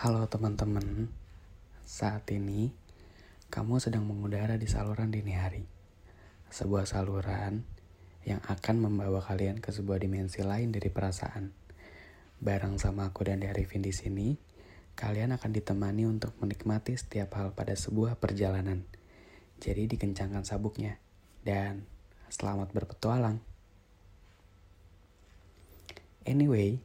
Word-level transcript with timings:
Halo 0.00 0.24
teman-teman, 0.32 1.12
saat 1.84 2.24
ini 2.32 2.72
kamu 3.52 3.84
sedang 3.84 4.08
mengudara 4.08 4.56
di 4.56 4.64
saluran 4.64 5.12
dini 5.12 5.36
hari. 5.36 5.68
Sebuah 6.48 6.88
saluran 6.88 7.68
yang 8.24 8.40
akan 8.48 8.80
membawa 8.80 9.20
kalian 9.20 9.60
ke 9.60 9.68
sebuah 9.68 10.00
dimensi 10.00 10.40
lain 10.40 10.72
dari 10.72 10.88
perasaan. 10.88 11.52
Barang 12.40 12.80
sama 12.80 13.12
aku 13.12 13.28
dan 13.28 13.44
Arifin 13.44 13.84
di 13.84 13.92
sini, 13.92 14.40
kalian 14.96 15.36
akan 15.36 15.52
ditemani 15.52 16.08
untuk 16.08 16.32
menikmati 16.40 16.96
setiap 16.96 17.36
hal 17.36 17.52
pada 17.52 17.76
sebuah 17.76 18.16
perjalanan. 18.16 18.88
Jadi 19.60 19.84
dikencangkan 19.84 20.48
sabuknya 20.48 20.96
dan 21.44 21.84
selamat 22.32 22.72
berpetualang. 22.72 23.44
Anyway, 26.24 26.80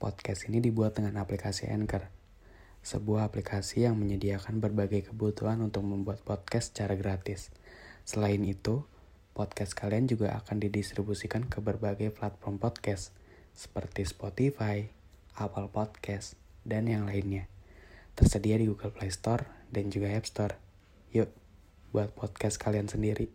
podcast 0.00 0.48
ini 0.48 0.64
dibuat 0.64 0.96
dengan 0.96 1.20
aplikasi 1.20 1.68
Anchor 1.68 2.15
sebuah 2.86 3.26
aplikasi 3.26 3.82
yang 3.82 3.98
menyediakan 3.98 4.62
berbagai 4.62 5.10
kebutuhan 5.10 5.58
untuk 5.58 5.82
membuat 5.82 6.22
podcast 6.22 6.70
secara 6.70 6.94
gratis. 6.94 7.50
Selain 8.06 8.38
itu, 8.46 8.86
podcast 9.34 9.74
kalian 9.74 10.06
juga 10.06 10.38
akan 10.38 10.62
didistribusikan 10.62 11.50
ke 11.50 11.58
berbagai 11.58 12.14
platform 12.14 12.62
podcast 12.62 13.10
seperti 13.58 14.06
Spotify, 14.06 14.86
Apple 15.34 15.66
Podcast, 15.66 16.38
dan 16.62 16.86
yang 16.86 17.10
lainnya. 17.10 17.50
Tersedia 18.14 18.54
di 18.54 18.70
Google 18.70 18.94
Play 18.94 19.10
Store 19.10 19.42
dan 19.74 19.90
juga 19.90 20.14
App 20.14 20.30
Store. 20.30 20.54
Yuk, 21.10 21.34
buat 21.90 22.14
podcast 22.14 22.54
kalian 22.62 22.86
sendiri. 22.86 23.26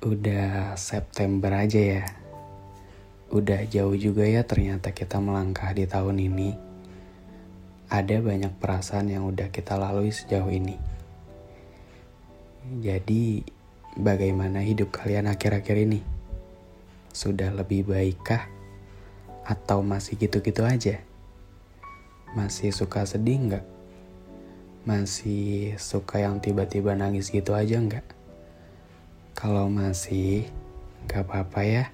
Udah 0.00 0.72
September 0.80 1.52
aja 1.52 1.82
ya. 2.00 2.25
Udah 3.36 3.68
jauh 3.68 3.92
juga 3.92 4.24
ya 4.24 4.48
ternyata 4.48 4.96
kita 4.96 5.20
melangkah 5.20 5.68
di 5.76 5.84
tahun 5.84 6.24
ini. 6.24 6.56
Ada 7.92 8.24
banyak 8.24 8.56
perasaan 8.56 9.12
yang 9.12 9.28
udah 9.28 9.52
kita 9.52 9.76
lalui 9.76 10.08
sejauh 10.08 10.48
ini. 10.48 10.80
Jadi, 12.80 13.44
bagaimana 14.00 14.64
hidup 14.64 14.88
kalian 14.88 15.28
akhir-akhir 15.28 15.76
ini? 15.84 16.00
Sudah 17.12 17.52
lebih 17.52 17.84
baikkah? 17.84 18.48
Atau 19.44 19.84
masih 19.84 20.16
gitu-gitu 20.16 20.64
aja? 20.64 21.04
Masih 22.32 22.72
suka 22.72 23.04
sedih 23.04 23.36
nggak? 23.52 23.66
Masih 24.88 25.76
suka 25.76 26.24
yang 26.24 26.40
tiba-tiba 26.40 26.96
nangis 26.96 27.28
gitu 27.28 27.52
aja 27.52 27.76
nggak? 27.76 28.16
Kalau 29.36 29.68
masih, 29.68 30.48
nggak 31.04 31.20
apa-apa 31.28 31.60
ya 31.68 31.84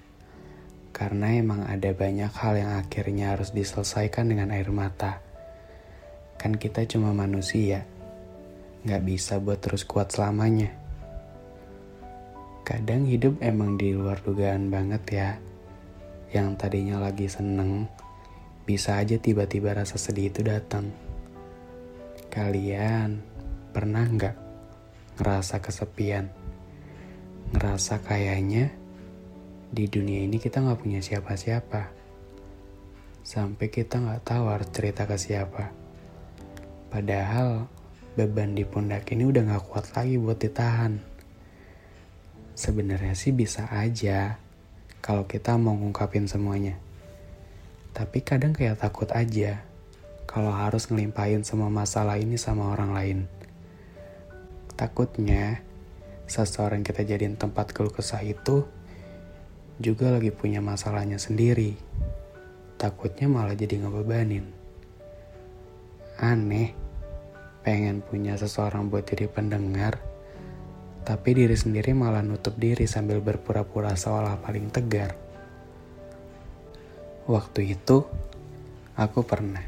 karena 0.92 1.32
emang 1.32 1.64
ada 1.64 1.88
banyak 1.96 2.28
hal 2.28 2.54
yang 2.60 2.72
akhirnya 2.76 3.32
harus 3.32 3.50
diselesaikan 3.56 4.28
dengan 4.28 4.52
air 4.52 4.68
mata. 4.68 5.24
Kan 6.36 6.60
kita 6.60 6.84
cuma 6.84 7.16
manusia, 7.16 7.88
nggak 8.84 9.02
bisa 9.02 9.40
buat 9.40 9.58
terus 9.64 9.88
kuat 9.88 10.12
selamanya. 10.12 10.68
Kadang 12.62 13.08
hidup 13.08 13.40
emang 13.40 13.80
di 13.80 13.96
luar 13.96 14.20
dugaan 14.20 14.68
banget 14.68 15.02
ya. 15.10 15.30
Yang 16.30 16.48
tadinya 16.60 17.00
lagi 17.00 17.26
seneng, 17.26 17.88
bisa 18.68 19.00
aja 19.00 19.16
tiba-tiba 19.16 19.72
rasa 19.72 19.96
sedih 19.96 20.28
itu 20.28 20.44
datang. 20.44 20.92
Kalian 22.28 23.20
pernah 23.72 24.04
nggak 24.04 24.36
ngerasa 25.20 25.60
kesepian? 25.60 26.28
Ngerasa 27.52 28.00
kayaknya 28.00 28.81
di 29.72 29.88
dunia 29.88 30.28
ini 30.28 30.36
kita 30.36 30.60
nggak 30.60 30.84
punya 30.84 31.00
siapa-siapa. 31.00 31.88
Sampai 33.24 33.72
kita 33.72 34.04
nggak 34.04 34.20
tahu 34.20 34.44
harus 34.52 34.68
cerita 34.68 35.08
ke 35.08 35.16
siapa. 35.16 35.72
Padahal 36.92 37.72
beban 38.12 38.52
di 38.52 38.68
pundak 38.68 39.08
ini 39.16 39.24
udah 39.24 39.48
nggak 39.48 39.64
kuat 39.72 39.96
lagi 39.96 40.20
buat 40.20 40.36
ditahan. 40.36 41.00
Sebenarnya 42.52 43.16
sih 43.16 43.32
bisa 43.32 43.64
aja 43.72 44.36
kalau 45.00 45.24
kita 45.24 45.56
mau 45.56 45.72
ngungkapin 45.72 46.28
semuanya. 46.28 46.76
Tapi 47.96 48.20
kadang 48.20 48.52
kayak 48.52 48.76
takut 48.76 49.08
aja 49.16 49.64
kalau 50.28 50.52
harus 50.52 50.84
ngelimpahin 50.92 51.48
semua 51.48 51.72
masalah 51.72 52.20
ini 52.20 52.36
sama 52.36 52.76
orang 52.76 52.92
lain. 52.92 53.18
Takutnya 54.76 55.64
seseorang 56.28 56.84
kita 56.84 57.08
jadiin 57.08 57.40
tempat 57.40 57.72
keluh 57.72 57.92
kesah 57.92 58.20
itu 58.20 58.68
juga 59.82 60.14
lagi 60.14 60.30
punya 60.30 60.62
masalahnya 60.62 61.18
sendiri. 61.18 61.74
Takutnya 62.78 63.26
malah 63.26 63.58
jadi 63.58 63.82
ngebebanin. 63.82 64.46
Aneh, 66.22 66.70
pengen 67.66 67.98
punya 67.98 68.38
seseorang 68.38 68.86
buat 68.86 69.02
jadi 69.02 69.26
pendengar, 69.26 69.98
tapi 71.02 71.34
diri 71.34 71.58
sendiri 71.58 71.90
malah 71.98 72.22
nutup 72.22 72.54
diri 72.54 72.86
sambil 72.86 73.18
berpura-pura 73.18 73.98
seolah 73.98 74.38
paling 74.38 74.70
tegar. 74.70 75.18
Waktu 77.26 77.74
itu, 77.74 78.06
aku 78.94 79.20
pernah 79.26 79.66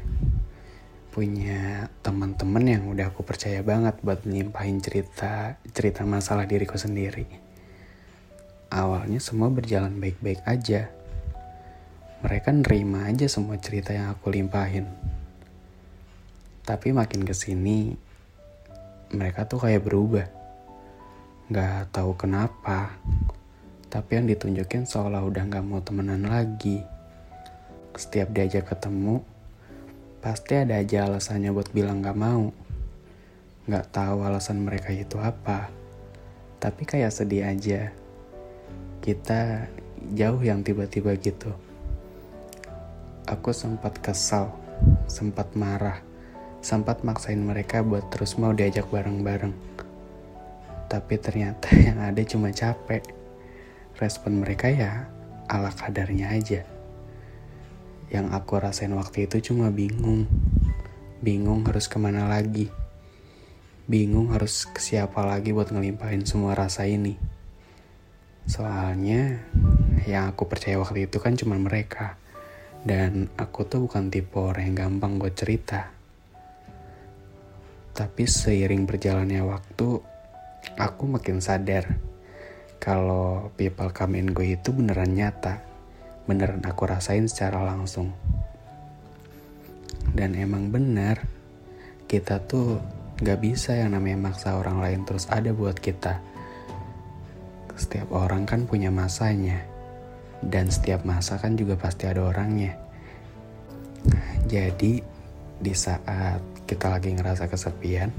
punya 1.11 1.91
teman-teman 2.03 2.63
yang 2.63 2.83
udah 2.91 3.11
aku 3.11 3.23
percaya 3.23 3.63
banget 3.63 3.99
buat 4.03 4.27
nyimpahin 4.27 4.83
cerita 4.83 5.55
cerita 5.71 6.03
masalah 6.03 6.43
diriku 6.43 6.75
sendiri 6.75 7.44
awalnya 8.69 9.21
semua 9.21 9.51
berjalan 9.53 9.97
baik-baik 10.01 10.41
aja. 10.45 10.89
Mereka 12.25 12.49
nerima 12.49 13.05
aja 13.05 13.29
semua 13.29 13.61
cerita 13.61 13.93
yang 13.93 14.09
aku 14.09 14.33
limpahin. 14.33 14.89
Tapi 16.65 16.89
makin 16.89 17.21
ke 17.21 17.35
sini, 17.37 17.93
mereka 19.13 19.45
tuh 19.45 19.61
kayak 19.61 19.85
berubah. 19.85 20.25
Gak 21.53 21.93
tahu 21.93 22.17
kenapa, 22.17 22.97
tapi 23.93 24.17
yang 24.17 24.25
ditunjukin 24.25 24.89
seolah 24.89 25.21
udah 25.21 25.45
gak 25.45 25.61
mau 25.61 25.77
temenan 25.85 26.25
lagi. 26.25 26.81
Setiap 27.93 28.33
diajak 28.33 28.65
ketemu, 28.65 29.21
pasti 30.25 30.57
ada 30.57 30.81
aja 30.81 31.05
alasannya 31.05 31.53
buat 31.53 31.69
bilang 31.69 32.01
gak 32.01 32.17
mau. 32.17 32.49
Gak 33.69 33.93
tahu 33.93 34.25
alasan 34.25 34.65
mereka 34.65 34.89
itu 34.89 35.21
apa, 35.21 35.69
tapi 36.57 36.89
kayak 36.89 37.13
sedih 37.13 37.45
aja 37.45 37.93
kita 39.05 39.69
jauh 40.17 40.41
yang 40.41 40.65
tiba-tiba 40.65 41.13
gitu. 41.21 41.53
Aku 43.29 43.53
sempat 43.53 44.01
kesal, 44.01 44.49
sempat 45.05 45.53
marah, 45.53 46.01
sempat 46.65 47.05
maksain 47.05 47.37
mereka 47.37 47.85
buat 47.85 48.09
terus 48.09 48.33
mau 48.41 48.49
diajak 48.49 48.89
bareng-bareng. 48.89 49.53
Tapi 50.89 51.13
ternyata 51.21 51.69
yang 51.85 52.01
ada 52.01 52.17
cuma 52.25 52.49
capek. 52.49 53.05
Respon 54.01 54.41
mereka 54.41 54.73
ya 54.73 55.05
ala 55.53 55.69
kadarnya 55.69 56.33
aja. 56.33 56.65
Yang 58.09 58.27
aku 58.33 58.57
rasain 58.57 58.93
waktu 58.97 59.29
itu 59.29 59.53
cuma 59.53 59.69
bingung. 59.69 60.25
Bingung 61.21 61.61
harus 61.69 61.85
ke 61.85 62.01
mana 62.01 62.25
lagi. 62.25 62.73
Bingung 63.85 64.33
harus 64.33 64.65
ke 64.65 64.81
siapa 64.81 65.21
lagi 65.21 65.53
buat 65.53 65.69
ngelimpahin 65.69 66.25
semua 66.25 66.57
rasa 66.57 66.89
ini. 66.89 67.34
Soalnya 68.45 69.41
yang 70.05 70.33
aku 70.33 70.45
percaya 70.45 70.77
waktu 70.77 71.09
itu 71.09 71.17
kan 71.21 71.33
cuma 71.37 71.57
mereka. 71.57 72.17
Dan 72.85 73.33
aku 73.33 73.65
tuh 73.65 73.89
bukan 73.89 74.13
tipe 74.13 74.37
orang 74.37 74.69
yang 74.69 74.77
gampang 74.77 75.17
buat 75.17 75.33
cerita. 75.33 75.89
Tapi 77.97 78.23
seiring 78.29 78.85
berjalannya 78.85 79.41
waktu, 79.41 79.89
aku 80.77 81.03
makin 81.09 81.41
sadar 81.41 81.97
kalau 82.77 83.49
people 83.57 83.89
come 83.89 84.21
and 84.21 84.37
go 84.37 84.45
itu 84.45 84.69
beneran 84.69 85.17
nyata. 85.17 85.65
Beneran 86.29 86.61
aku 86.65 86.85
rasain 86.85 87.25
secara 87.25 87.65
langsung. 87.65 88.13
Dan 90.13 90.37
emang 90.37 90.69
benar, 90.69 91.25
kita 92.05 92.45
tuh 92.45 92.77
Gak 93.15 93.39
bisa 93.39 93.71
yang 93.71 93.95
namanya 93.95 94.27
maksa 94.27 94.59
orang 94.59 94.83
lain 94.83 95.07
terus 95.07 95.31
ada 95.31 95.55
buat 95.55 95.79
kita. 95.79 96.19
Setiap 97.75 98.11
orang 98.15 98.47
kan 98.47 98.63
punya 98.63 98.91
masanya. 98.91 99.59
Dan 100.39 100.71
setiap 100.71 101.03
masa 101.07 101.39
kan 101.39 101.55
juga 101.55 101.75
pasti 101.79 102.07
ada 102.07 102.23
orangnya. 102.23 102.75
Jadi, 104.45 105.01
di 105.57 105.73
saat 105.73 106.39
kita 106.69 106.91
lagi 106.91 107.15
ngerasa 107.15 107.49
kesepian, 107.49 108.11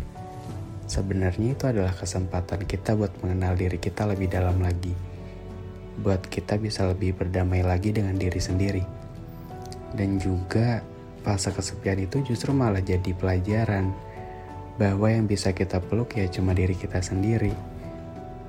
sebenarnya 0.91 1.55
itu 1.55 1.65
adalah 1.69 1.95
kesempatan 1.95 2.67
kita 2.67 2.95
buat 2.99 3.13
mengenal 3.23 3.55
diri 3.55 3.79
kita 3.79 4.07
lebih 4.07 4.31
dalam 4.33 4.59
lagi. 4.59 4.95
Buat 6.03 6.27
kita 6.27 6.59
bisa 6.59 6.87
lebih 6.91 7.15
berdamai 7.15 7.63
lagi 7.63 7.95
dengan 7.95 8.19
diri 8.19 8.41
sendiri. 8.43 8.85
Dan 9.95 10.19
juga 10.19 10.83
fase 11.23 11.51
kesepian 11.55 12.03
itu 12.03 12.23
justru 12.23 12.51
malah 12.55 12.83
jadi 12.83 13.15
pelajaran 13.17 13.91
bahwa 14.77 15.09
yang 15.09 15.25
bisa 15.25 15.51
kita 15.57 15.81
peluk 15.81 16.15
ya 16.15 16.29
cuma 16.29 16.53
diri 16.53 16.77
kita 16.77 17.01
sendiri. 17.01 17.76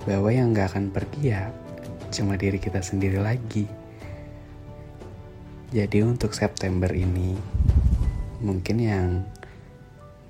Bahwa 0.08 0.32
yang 0.32 0.56
gak 0.56 0.72
akan 0.72 0.96
pergi 0.96 1.36
ya 1.36 1.52
cuma 2.10 2.40
diri 2.40 2.58
kita 2.58 2.80
sendiri 2.80 3.20
lagi. 3.20 3.68
Jadi 5.68 6.00
untuk 6.00 6.32
September 6.32 6.88
ini, 6.96 7.36
mungkin 8.40 8.78
yang 8.80 9.28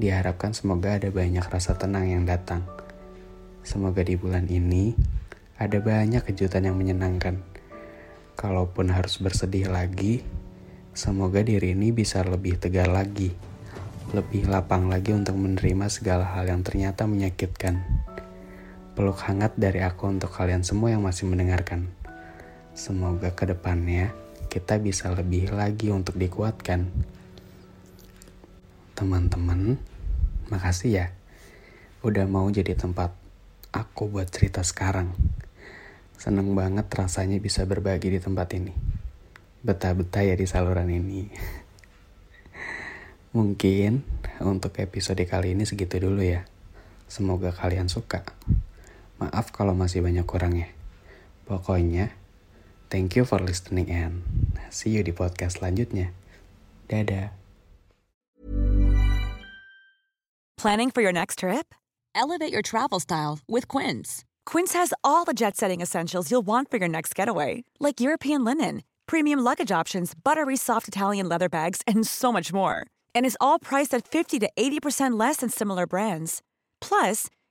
diharapkan 0.02 0.58
semoga 0.58 0.98
ada 0.98 1.14
banyak 1.14 1.46
rasa 1.46 1.78
tenang 1.78 2.10
yang 2.10 2.26
datang. 2.26 2.66
Semoga 3.62 4.02
di 4.02 4.18
bulan 4.18 4.50
ini 4.50 4.98
ada 5.62 5.78
banyak 5.78 6.26
kejutan 6.26 6.66
yang 6.66 6.78
menyenangkan. 6.78 7.42
Kalaupun 8.38 8.94
harus 8.94 9.18
bersedih 9.18 9.70
lagi, 9.70 10.22
semoga 10.94 11.42
diri 11.42 11.74
ini 11.78 11.94
bisa 11.94 12.22
lebih 12.22 12.58
tegar 12.62 12.90
lagi, 12.90 13.34
lebih 14.14 14.50
lapang 14.50 14.90
lagi 14.90 15.14
untuk 15.14 15.38
menerima 15.38 15.86
segala 15.90 16.26
hal 16.34 16.50
yang 16.50 16.62
ternyata 16.62 17.06
menyakitkan. 17.10 17.82
Peluk 18.98 19.22
hangat 19.30 19.54
dari 19.54 19.86
aku 19.86 20.10
untuk 20.10 20.34
kalian 20.34 20.66
semua 20.66 20.90
yang 20.90 21.06
masih 21.06 21.30
mendengarkan. 21.30 21.86
Semoga 22.74 23.30
ke 23.30 23.46
depannya 23.46 24.10
kita 24.50 24.82
bisa 24.82 25.14
lebih 25.14 25.54
lagi 25.54 25.94
untuk 25.94 26.18
dikuatkan. 26.18 26.90
Teman-teman, 28.98 29.78
makasih 30.50 30.90
ya 30.90 31.08
udah 32.02 32.26
mau 32.26 32.50
jadi 32.50 32.74
tempat 32.74 33.14
aku 33.70 34.10
buat 34.10 34.34
cerita 34.34 34.66
sekarang. 34.66 35.14
Seneng 36.18 36.58
banget 36.58 36.90
rasanya 36.90 37.38
bisa 37.38 37.70
berbagi 37.70 38.10
di 38.10 38.18
tempat 38.18 38.50
ini. 38.58 38.74
Betah-betah 39.62 40.26
ya 40.26 40.34
di 40.34 40.50
saluran 40.50 40.90
ini. 40.90 41.30
Mungkin 43.38 44.02
untuk 44.42 44.74
episode 44.82 45.22
kali 45.30 45.54
ini 45.54 45.70
segitu 45.70 46.02
dulu 46.02 46.26
ya. 46.26 46.50
Semoga 47.06 47.54
kalian 47.54 47.94
suka. 47.94 48.26
Maaf 49.18 49.50
kalau 49.50 49.74
masih 49.74 50.06
banyak 50.06 50.26
kurangnya. 50.30 50.70
Pokoknya, 51.50 52.14
thank 52.94 53.18
you 53.18 53.26
for 53.26 53.42
listening 53.42 53.90
and 53.90 54.22
see 54.70 54.94
you 54.94 55.02
di 55.02 55.16
podcast 55.16 55.64
selanjutnya. 55.64 56.14
Dadah. 56.92 57.34
Planning 60.58 60.90
for 60.90 61.02
your 61.02 61.14
next 61.14 61.40
trip? 61.40 61.74
Elevate 62.16 62.52
your 62.52 62.64
travel 62.64 63.00
style 63.00 63.40
with 63.48 63.68
Quince. 63.68 64.26
Quince 64.46 64.74
has 64.74 64.92
all 65.04 65.24
the 65.24 65.34
jet 65.34 65.56
setting 65.56 65.82
essentials 65.82 66.32
you'll 66.32 66.46
want 66.46 66.72
for 66.72 66.78
your 66.78 66.90
next 66.90 67.14
getaway, 67.14 67.64
like 67.80 68.02
European 68.02 68.44
linen, 68.44 68.82
premium 69.06 69.40
luggage 69.40 69.72
options, 69.72 70.14
buttery 70.16 70.58
soft 70.58 70.88
Italian 70.88 71.30
leather 71.30 71.48
bags, 71.48 71.82
and 71.86 72.08
so 72.08 72.34
much 72.34 72.52
more. 72.52 72.88
And 73.14 73.26
is 73.26 73.38
all 73.40 73.60
priced 73.60 73.94
at 73.94 74.08
50 74.08 74.40
to 74.40 74.50
80% 74.58 75.20
less 75.20 75.38
than 75.38 75.50
similar 75.50 75.86
brands. 75.86 76.42
Plus, 76.82 77.28